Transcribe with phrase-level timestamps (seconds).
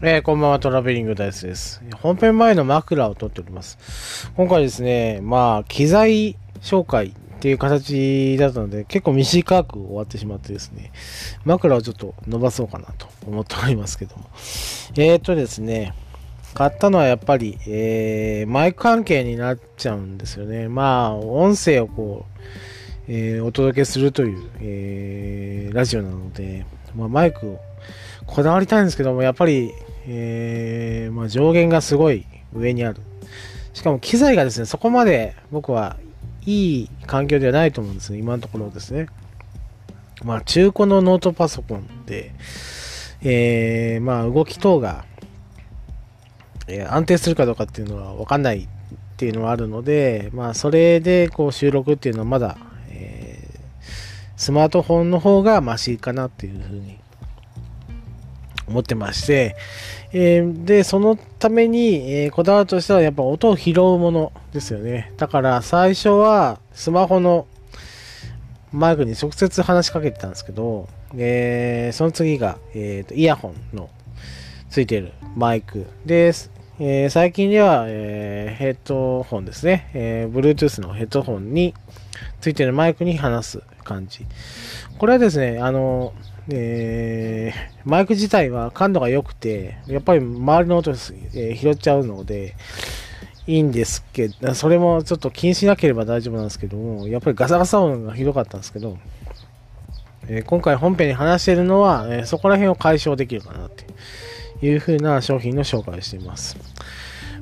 [0.00, 1.82] えー、こんばんは、トラベリングダイスです。
[2.00, 4.30] 本編前の枕を撮っております。
[4.36, 10.92] 今回ですね、まあ、機材紹介っていう形だったので、結構短く終わってしまってですね、
[11.44, 14.30] 枕をちょっと伸ばそうかなと思っておりますけども。
[14.96, 15.94] えーとですね、
[16.54, 20.68] 買ったのはやっぱり、えー、マイク関係になっちゃうんですよね。
[20.68, 22.24] まあ、音声をこ
[23.08, 27.60] う、えー、お届けするという、えー、ラジオなので、まあ、マイクを
[28.26, 29.72] こだわりたいんですけども、やっぱり、
[30.08, 33.00] えー、まあ、上限がすごい上にある。
[33.74, 35.96] しかも機材がですね、そこまで僕は
[36.46, 39.08] いい環境ではないと思うんですね、今のところですね。
[40.24, 42.32] まあ、中古のノートパソコンで、
[43.22, 45.04] えー、まあ、動き等が、
[46.66, 48.66] えー、安定するかどうかっていうのはわかんないっ
[49.16, 52.56] ていうのはあるので、まあ、それでこう収録っていうのはまだ
[52.90, 53.58] えー
[54.38, 57.00] スマートフォンの方がマシかなっていうふうに
[58.68, 59.56] 思ってまして、
[60.12, 65.12] えー、で、そのために、えー、こだわるとしたらやっぱ音を拾うものですよね。
[65.16, 67.46] だから最初はスマホの
[68.72, 73.88] マイクに直接話しかけてたんですけど、えー、その次が、えーと、イヤホンの
[74.68, 76.50] ついてるマイクです。
[76.80, 81.74] えー、最近では、えー、ヘッドホンですね、えー、Bluetooth のヘッドホンに
[82.40, 84.26] ついてるマイクに話す感じ。
[84.98, 86.12] これはですね、あの、
[86.50, 87.52] え、
[87.84, 92.54] マイク自体は感度が良くて、やっぱり周りの音、えー、拾っちゃうので、
[93.46, 98.98] いいんですけど、それもちょっと気にしなければ大丈夫なんですけども、やっぱりガサガサ音がひどかったんですけど、
[100.26, 103.86] えー、今回本編に話してるのは、えー、そこら辺を解消できるかなって
[104.66, 106.58] いう風な商品の紹介をしています。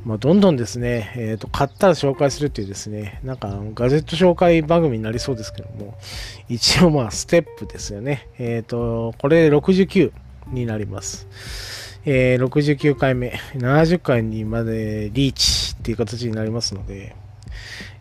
[0.06, 5.98] まあ、どんどんですね、えーと、買ったら紹介するっていうですね、なんかガジェット紹介番組になりそうですけども、
[6.48, 8.28] 一応まあステップですよね。
[8.38, 10.12] えっ、ー、と、これ69
[10.52, 11.26] になります。
[12.04, 17.16] えー、69回目、70回にまでリーチっていう形になりますので、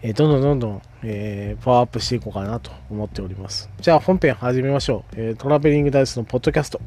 [0.03, 3.68] えー、どんどんどんどん、えー、パワーアップしていこうかなと思っております。
[3.81, 5.16] じゃあ本編始めましょう。
[5.18, 6.80] え、トラベリングダイスのポッドキャスト。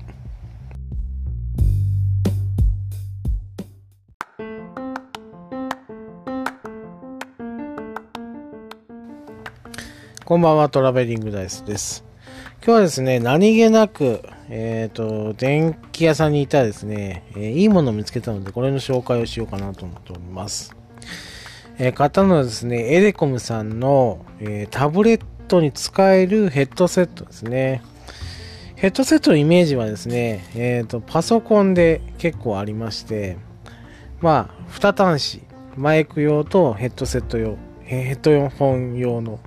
[10.29, 12.05] こんばんは、トラベリングダイスです。
[12.63, 20.77] 今日はですね、何気なく、えっ、ー、と、電気屋さんにいたらですね、えー、いいものを見つけたので、これの紹介をしようかなと思っております。
[21.79, 27.81] えー、買ったのはですね、エレコムさんの、えタブレットに使えるヘッドセットですね。
[28.77, 33.39] ヘッドセットのイメージはですね、えっ、と、パソコンで結構ありまして、
[34.21, 35.41] まあ、二端子、
[35.79, 39.41] マイク用とヘッドセット用、ヘッドホン用の、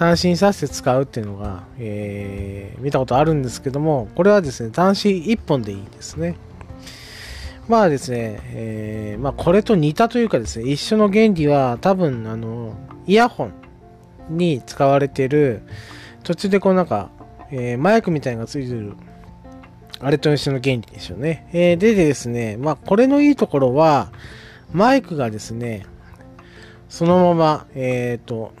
[0.00, 6.36] 単身させて使うっていうのが、えー、見たことあるんですけども、これはですね、単身1本でいいですね。
[7.68, 13.50] まあですね、えー、まあこれと似たというかですね、一緒の原理は多分、あの、イヤホ
[14.30, 15.60] ンに使われてる、
[16.22, 17.10] 途中でこうなんか、
[17.50, 18.94] えー、マイクみたいなのがついてる、
[20.00, 21.46] あれと一緒の原理でしょうね。
[21.52, 24.10] えー、でですね、まあこれのいいところは、
[24.72, 25.84] マイクがですね、
[26.88, 28.54] そのまま、えっ、と、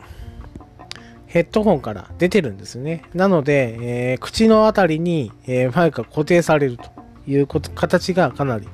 [1.30, 3.04] ヘッドホンから出てるんですね。
[3.14, 3.76] なので、
[4.10, 6.90] えー、口のあたりに、えー、マイクが固定されると
[7.28, 8.66] いうこと形がかなり、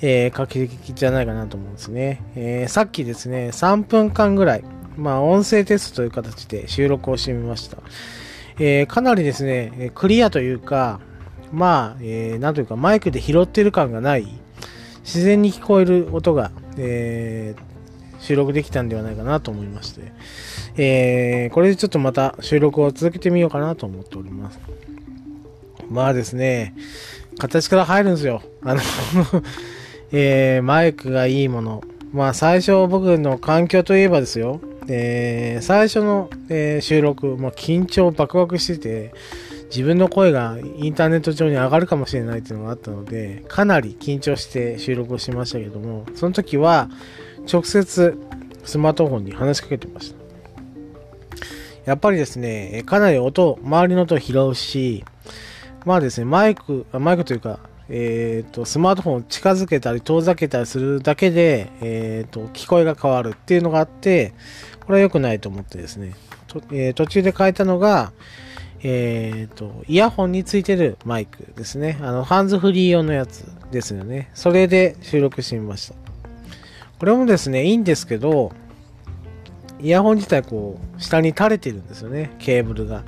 [0.00, 2.22] えー、画期的じゃないかなと思うんですね。
[2.36, 4.64] え、さっきですね、3分間ぐらい、
[4.96, 7.76] まあ、音声テストという形で収録をしてみました。
[8.58, 11.00] え、かなりですね、クリアというか、
[11.52, 14.26] まあ、えー、なんというか、マイクで拾ってる感がない、
[15.02, 17.54] 自然に聞こえる音が、え、
[18.20, 20.14] 収録できたんではないかなと思いまして、
[20.76, 24.58] えー、これでちょっとまた収録を続けてみようかなと思っております。
[25.88, 26.74] まあですね、
[27.38, 28.42] 形から入るんですよ。
[28.62, 28.80] あの
[30.12, 31.82] えー、マイクがいいもの。
[32.12, 39.14] まあ最初僕の環境といえばですよ、えー、最初の、えー、収録、まあ、緊張バクバクしてて、
[39.74, 46.88] 自分の声がインターネット上に上がるかもしれないっていうのがあったので、かなり緊張して収録をしましたけども、その時は
[47.52, 48.16] 直接
[48.64, 50.23] スマートフォンに話しかけてました。
[51.84, 55.04] やっぱりですね、かなり音、周りの音を拾うし、
[55.84, 64.32] まあですね、マイク、マイクというか、えっ、ー、と、スマートフォンを近づけたり遠ざけたりするだけで、えっ、ー、と、聞こえが変わるっていうのがあって、
[64.86, 66.14] これは良くないと思ってですね、
[66.46, 68.12] とえー、途中で変えたのが、
[68.82, 71.98] えっ、と、イヤホンについてるマイクですね。
[72.00, 74.30] あの、ハンズフリー用のやつですよね。
[74.34, 75.94] それで収録してみました。
[76.98, 78.52] これもですね、いいんですけど、
[79.80, 83.04] イヤホン自体こう、下に垂れてるんですよね、ケーブルが。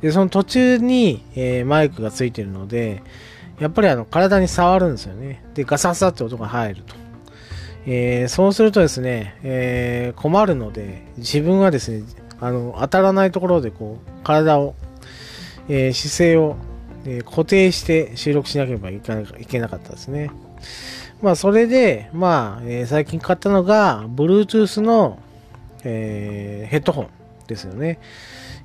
[0.00, 3.02] で、その途中に、えー、マイクがついてるので、
[3.60, 5.42] やっぱりあの体に触るんですよね。
[5.54, 6.94] で、ガサガサって音が入ると。
[7.86, 12.02] えー、そうするとですね、えー、困るので、自分はですね、
[12.40, 14.74] あの当たらないところでこう体を、
[15.68, 16.56] えー、姿勢を、
[17.06, 20.30] え固定して収録しなければいけなかったですね。
[21.22, 25.18] まあ、それで、まあ、え最近買ったのが、Bluetooth の、
[25.84, 27.08] えヘッドホン
[27.46, 27.98] ですよね。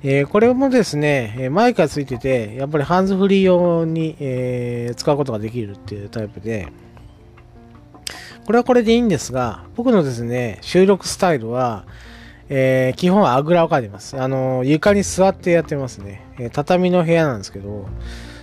[0.02, 6.68] えー、これもですね、マイクがついてて、やっぱりハンズフリー用に、えー、使うことができるっていうタイプで、
[8.44, 11.86] これはこれでいいんですが、僕のですね、収録スタイルは、
[12.50, 14.20] えー、基本はあぐらをかいてます。
[14.20, 16.22] あの、床に座ってやってますね。
[16.38, 17.86] え畳の部屋なんですけど、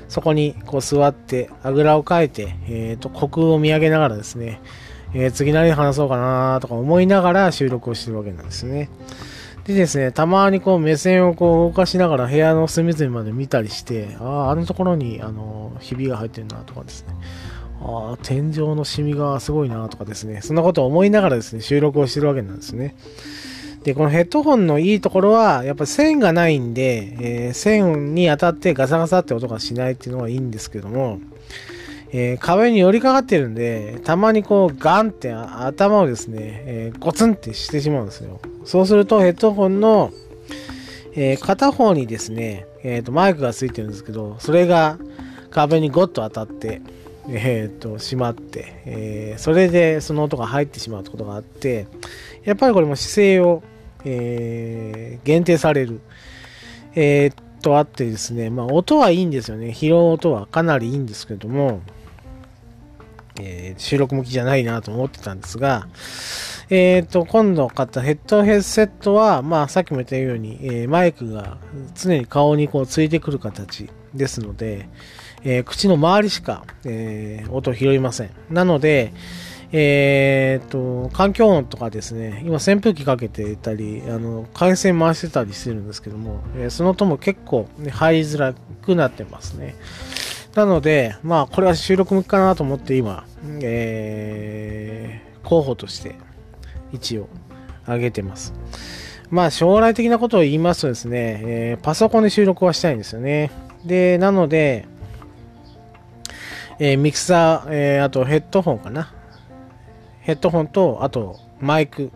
[0.09, 4.59] そこにこう座って、あぐらをかいて、えっ、と、虚空を見上げながらですね、
[5.13, 8.89] え次何話そうかなとか思いながら収録をしてるわけなんですね。
[9.65, 17.13] でですね、たまにこう目線をこう動かしながら部屋の隅々まで見たりして、ああ、あのところにあのひびが入ってるなとかですね、
[17.83, 22.95] ああ、天井のシミがすごいなとかですね、そんなことを思いながらですね、収録をしてるわけなんですね。
[23.83, 31.19] で、このヘッドホンのいいところは、やっぱ線がないんで、えー、線に当たってガサガサって音がしないっていうのはいいんですけども、
[32.13, 38.39] えー、壁に寄りかかってるんで、たまにこうガンって頭をですね、えー、ゴツンってしてしまうんですよ。
[38.65, 40.11] そうするとヘッドホンの、
[41.13, 44.97] えー、片方にですね、えーと、マイクがついてるんですけど、それが
[45.51, 46.81] 壁にゴッと当たって、
[47.29, 51.87] えーと、しまって、えそれでその音が入ってしまうことがあって、
[52.43, 53.63] やっぱりこれも姿勢を、
[54.05, 56.01] えー限定される。
[56.93, 59.73] えー、とあってですね、まあ音はいいんですよね。
[59.73, 61.81] 拾う音はかなりいいんですけども、
[63.39, 65.87] えー、収録向きじゃないなと思ってたんですが、
[66.69, 71.57] えっ、ー、と、今度買ったヘッドヘッセットは、まあ、さっきも言ったように、えー、マイクが
[71.95, 74.87] 常に顔にこうついてくる形ですので、
[75.43, 78.29] え口の周りしか、え音を拾いません。
[78.51, 79.11] なので、
[79.73, 89.75] えー、と、環境音とかですね、今扇風機かけてたり、あの、回線回してたりしてるんですけども、えー、その音も結構、ね、入りづらくなってますね。
[90.55, 93.25] なので、まあ、これは収録向きかなと思って今、
[93.61, 96.15] えー、候補として
[96.91, 97.29] 一応
[97.87, 98.53] 上げてます。
[99.29, 103.49] まあ、将来的なことを言いますとですね、えー、パソコンで収録はしたいんですよね。
[103.85, 104.87] で、なので、
[106.79, 109.13] えー、ミキサー、えー、あとヘッドホンかな。
[110.19, 112.11] ヘッドホンと、あとマイク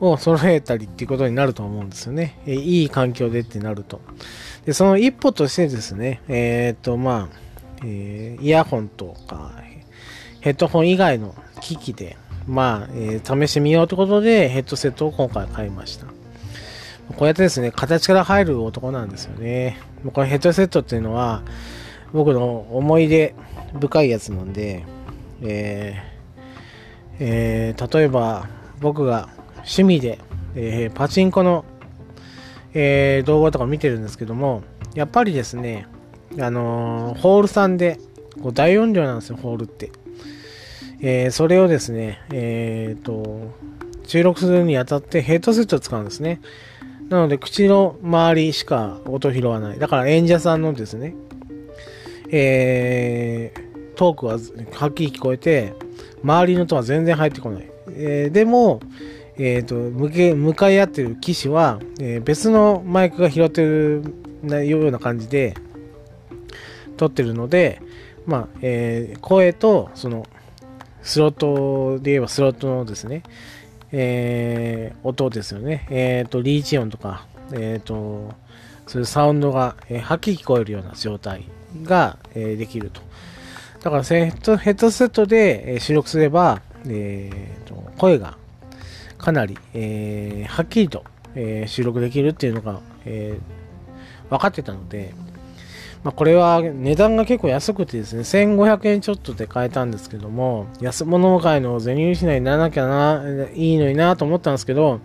[0.00, 2.38] を揃えたりっていうことになると思うんですよね。
[2.46, 4.00] え、いい環境でってなると。
[4.64, 7.36] で、その一歩としてですね、えっ、と、まあ、
[7.84, 9.52] えー、イヤホンとか、
[10.40, 12.16] ヘッドホン以外の機器で、
[12.46, 16.06] まあ、えー、試してみようということで、ヘッドセットを今回買いました。
[16.06, 19.78] こうやってですね、形から入る男なんですよね。
[20.12, 21.42] このヘッドセットっていうのは、
[22.12, 23.34] 僕の思い出
[23.80, 24.84] 深いやつなんで、
[25.42, 26.18] えー
[27.20, 28.48] えー、例えば
[28.80, 29.28] 僕が
[29.68, 30.18] 趣味で、
[30.56, 31.64] えー、パチンコの
[32.74, 34.62] えー、動画とか見てるんですけども、
[34.94, 35.86] やっぱりですね、
[36.38, 37.98] あのー、ホールさんで、
[38.42, 39.90] こう大音量なんですよ、ホールって。
[41.00, 43.52] え、それをですね、えっ、と、
[44.04, 46.40] 収録するにあたってヘッドセットを使うんですね。
[47.08, 49.78] なので、口の周りしか音拾わない。
[49.78, 51.14] だから演者さんのですね、
[52.30, 54.38] えー、トークは
[54.72, 55.72] はっきり聞こえて、
[56.22, 57.70] 周りの音は全然入ってこない。
[57.90, 58.80] えー、でも、
[59.38, 64.02] えーと、向け向かい合ってる機種は、えー、別のマイクが拾ってる
[64.66, 65.54] ような感じで
[66.96, 67.80] 撮ってるので、
[68.26, 70.26] まあえー、声とその
[71.02, 73.22] スロットで言えばスロットのですね、
[73.92, 78.34] えー、音ですよね、えーと、リーチ音とか、えーと、
[78.88, 81.44] そういうサウンドが、えー、はっきり聞こえるような状態
[81.84, 83.00] が、えー、できると。
[83.82, 88.36] だからヘッドヘッドセットで、え収録すれば、えーと声が
[89.18, 95.12] かなり、えー、はっきりと、えー、収録できるっていうのが、えー、分かってたので、
[96.04, 105.00] まあ、これは値段が結構安くてですね、1500円ちょっとで買えたんですけども、安物買いの銭入しないにならなきゃな、いいのになと思ったんですけど、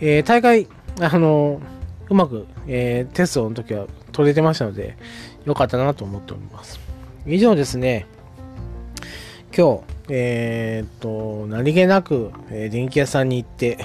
[0.00, 0.66] えー、大会、
[1.00, 1.60] あの
[2.08, 4.96] うまく、えー、テストの時は取れてましたので、
[5.44, 6.80] 良かったなと思っております。
[7.26, 8.06] 以上ですね、
[9.56, 13.78] 今日、えっ、と、何気なく、えー、電気屋さんに行って、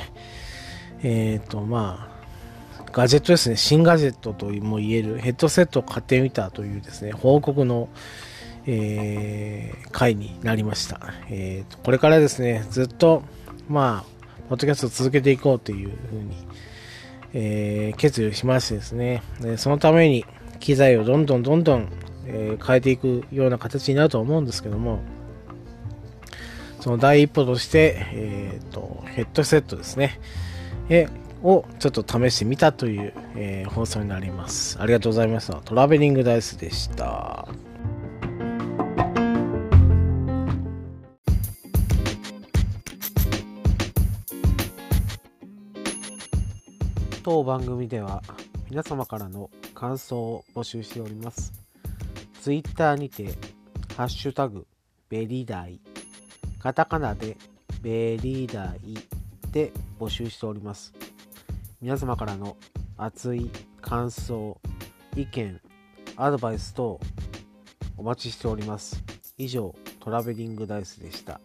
[1.01, 7.89] えっ、と、まあ、ガジェットですね、新ガジェットとも言えるヘッドセットを買ってみたというですね、報告の、
[8.65, 10.99] えー、回になりました。
[11.29, 13.23] えーと、これからですね、ずっと、
[13.69, 16.35] まあ、ポッドキャストを続けていこうというふうに、
[17.33, 20.25] えー、決意をしましてですね、でそのために
[20.59, 21.89] 機材をどんどんどんどん、
[22.25, 24.99] えー、変えていくような形になると思うんですけども、
[26.79, 30.19] その第一歩として、えーと、ヘッドセットですね、
[30.89, 31.07] え
[31.43, 34.81] をちょっと試してみたという、えー、放送になります。
[34.81, 35.53] ありがとうございました。
[35.61, 37.47] トラベリングダイスでした。
[47.23, 48.23] 当番組では
[48.69, 51.53] 皆様からの感想を募集しております。
[52.41, 53.35] ツイッターにて、
[53.95, 54.65] ハッシュタグ、
[55.09, 55.79] ベリダイ、
[56.59, 57.37] カタカナで
[57.81, 58.97] ベリーダイ
[59.51, 60.93] で募集しております。
[61.81, 62.57] 皆様からの
[62.97, 63.49] 熱い
[63.79, 64.59] 感想、
[65.15, 65.61] 意見、
[66.17, 66.99] アドバイス等
[67.95, 69.01] お待ちしております。
[69.37, 71.39] 以上、トラベリングダイスでした。